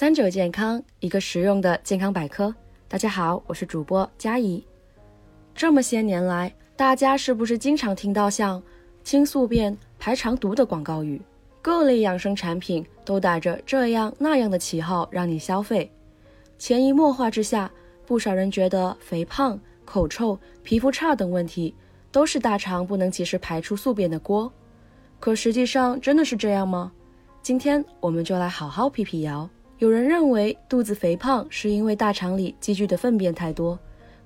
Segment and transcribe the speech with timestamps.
[0.00, 2.54] 三九健康，一个实用的健康百科。
[2.88, 4.64] 大家好，我是主播佳怡。
[5.54, 8.62] 这么些年来，大家是不是经常听到像
[9.04, 11.20] “清宿便、排肠毒”的广告语？
[11.60, 15.92] 各类养生产品都打着这样那样的旗号让你消费。
[16.58, 17.70] 潜移默化之下，
[18.06, 21.74] 不少人觉得肥胖、口臭、皮肤差等问题
[22.10, 24.50] 都是大肠不能及时排出宿便的锅。
[25.18, 26.90] 可实际上，真的是这样吗？
[27.42, 29.46] 今天我们就来好好辟辟谣。
[29.80, 33.78] 有人认为肚子肥胖是因为大肠里积聚的粪便太多，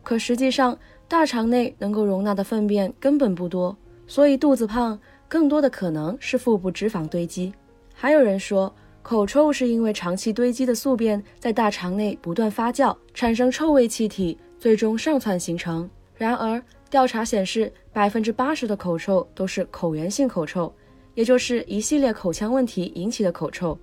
[0.02, 3.76] 可实际上大肠内能够容纳的粪便根本不多，
[4.08, 4.98] 所以肚子胖
[5.28, 7.54] 更多的可能是腹部脂肪堆积。
[7.94, 15.88] 还有人说口臭是因为长期堆积的宿便在大肠内不断发酵，产生臭味气体，最终上窜形成。
[16.16, 16.60] 然而
[16.90, 20.74] 调查显示，百分之八十的口臭都是口源性口臭，
[21.14, 23.78] 也就是一系列口腔问题引起的口臭，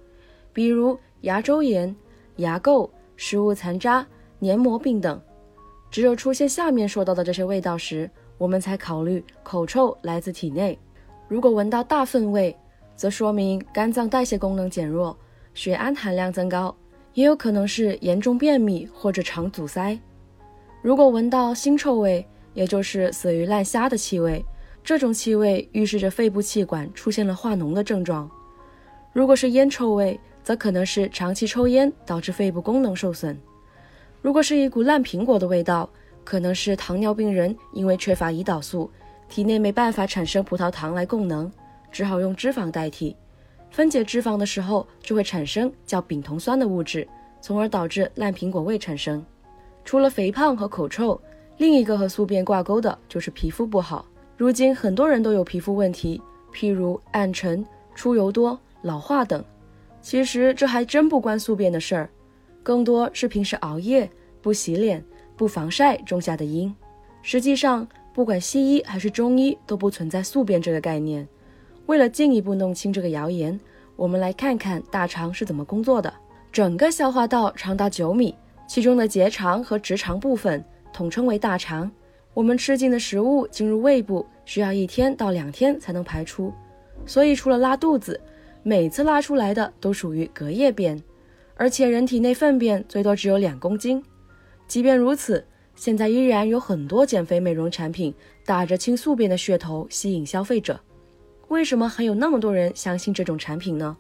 [0.52, 1.00] 比如。
[1.22, 1.96] 牙周炎、
[2.38, 4.06] 牙垢、食物残渣、
[4.40, 5.22] 黏膜病等，
[5.90, 10.78] 只有出现下面说到的这些味道时，我们才考虑口臭来自体内。
[11.28, 12.56] 如果闻到大粪味，
[12.96, 15.16] 则说明肝脏代谢功能减弱，
[15.54, 16.76] 血氨含量增高，
[17.14, 19.98] 也有可能是严重便秘或者肠阻塞。
[20.82, 22.26] 如果闻到腥臭味，
[22.56, 24.44] 也就是死鱼烂虾的气味，
[24.84, 28.30] 这种气味预示着肺部气管出现了化脓的症状。
[29.14, 33.38] 如果是烟臭味，则可能是长期抽烟导致肺部功能受损。
[34.22, 35.90] 如果是一股烂苹果的味道，
[36.24, 38.90] 可能是糖尿病人因为缺乏胰岛素，
[39.28, 41.52] 体内没办法产生葡萄糖来供能，
[41.92, 43.16] 只好用脂肪代替。
[43.72, 47.08] 分解脂肪的时候就会产生叫丙酮酸的物质，
[47.42, 49.26] 从而导致烂苹果味产生。
[49.84, 51.20] 除了肥胖和口臭，
[51.58, 54.06] 另一个和宿便挂钩的就是皮肤不好。
[54.38, 56.22] 如今很多人都有皮肤问题，
[56.54, 59.44] 譬如暗沉、出油多、老化等。
[60.02, 62.10] 其实这还真不关宿便的事儿，
[62.64, 64.10] 更多是平时熬夜、
[64.42, 65.04] 不洗脸、
[65.38, 66.74] 不防晒种下的因。
[67.22, 71.28] 实际上，不管西医还是中医，都不存在宿便这个概念。
[71.86, 73.60] 为了进一步弄清这个谣言，
[73.96, 76.12] 我们来看看大肠是怎么工作的。
[76.52, 78.36] 整个消化道长达九米，
[78.68, 81.90] 其中的结肠和直肠部分统称为大肠。
[82.34, 86.52] 我们吃进的食物进入胃部需要一天到两天才能排出，
[87.06, 88.20] 所以除了拉肚子。
[88.64, 91.02] 每次拉出来的都属于隔夜便，
[91.56, 94.04] 而且人体内粪便最多只有两公斤。
[94.68, 95.44] 即便如此，
[95.76, 98.14] 现在依然有很多减肥美容产品
[98.46, 100.80] 打着清宿便的噱头吸引消费者。
[101.48, 103.98] 为什么还有那么多人相信这种产品呢？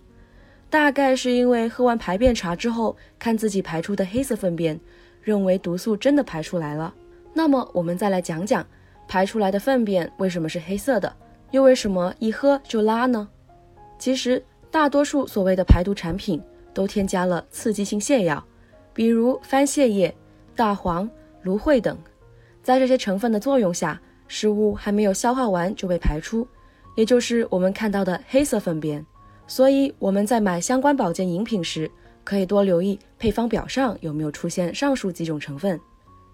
[0.70, 4.80] 大概是因为喝完排便茶之后，看自己排出的黑色粪便，
[5.24, 6.94] 认为毒素真的排出来了。
[7.34, 8.66] 那么我们再来讲讲，
[9.08, 11.14] 排出来的粪便为什么是黑色的，
[11.50, 13.28] 又为什么一喝就拉呢？
[13.98, 14.42] 其实。
[14.72, 16.42] 大多数所谓的排毒产品
[16.74, 18.44] 都添加了刺激性泻药，
[18.94, 20.16] 比如番泻叶、
[20.56, 21.08] 大黄、
[21.44, 21.98] 芦荟等。
[22.64, 24.00] 在这些成分的作用下，
[24.30, 26.48] 食物还没有消化完就被排出，
[26.96, 29.06] 也就是我们看到的黑色粪便。
[29.46, 31.92] 所以我们在买相关保健饮品时，
[32.24, 35.78] 可以多留意配方表上有没有出现上述几种成分。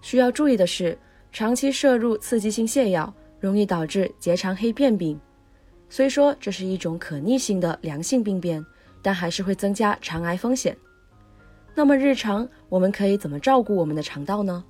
[0.00, 0.96] 需要注意的是，
[1.32, 5.18] 长期摄入刺激性泻药容易导致结肠黑便病。
[5.90, 8.64] 虽说这是一种可逆性的良性病变，
[9.00, 10.76] 但还是会增加肠癌风险。
[11.74, 14.64] 那么日常我们可以怎么照顾我们的肠道呢？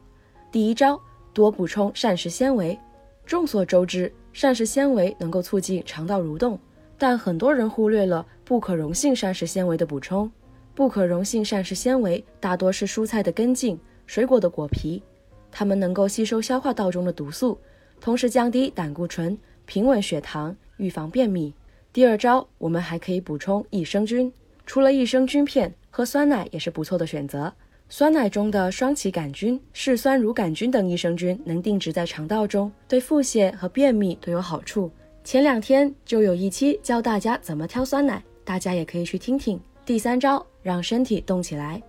[0.52, 1.00] 第一招，
[1.32, 2.78] 多补充膳食纤维。
[3.26, 6.58] 众所周知，膳食纤维能够促进肠道蠕动，
[6.96, 10.30] 但很多人忽略了不可溶性膳食纤维的补充。
[10.74, 15.02] 不可溶性膳食纤维大多是蔬菜的根茎、水果的果皮，
[15.50, 17.58] 它们能够吸收消化道中的毒素，
[18.00, 19.36] 同时降低胆固醇，
[19.66, 20.56] 平稳血糖。
[20.78, 21.54] 预防便秘。
[21.92, 24.32] 第二招，我们还可以补充益生菌。
[24.66, 27.52] 除了益生菌片，喝酸奶也是不错的选择。
[27.88, 34.90] 酸奶中的双歧杆菌、嗜酸乳杆菌等益生菌能定植在肠道中，对腹泻和便秘都有好处。
[35.24, 39.58] 前两天就有一期教大家怎么挑酸奶，大家也可以去听听。
[39.86, 41.82] 第三招，让身体动起来。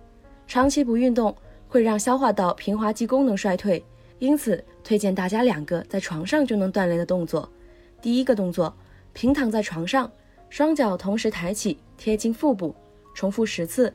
[0.46, 1.36] 长期不运动
[1.68, 3.84] 会让消化道平滑肌功能衰退，
[4.18, 7.46] 因此推荐大家两个在床上就能锻炼的动作。
[8.00, 8.74] 第一个动作，
[9.12, 10.10] 平躺在床上，
[10.48, 12.74] 双脚同时抬起，贴近腹部，
[13.14, 13.92] 重复十次。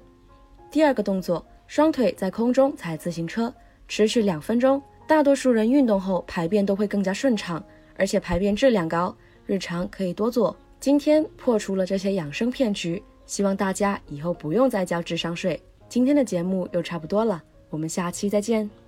[0.69, 3.53] 第二个动作，双腿在空中踩自行车，
[3.87, 4.81] 持续两分钟。
[5.07, 7.63] 大多数人运动后排便都会更加顺畅，
[7.95, 9.15] 而且排便质量高，
[9.45, 10.55] 日常可以多做。
[10.79, 15.61] 今天破除了这些养生骗局，希望大家以后不用再交智商税。
[15.87, 18.84] 今天的节目又差不多了，我们下期再见。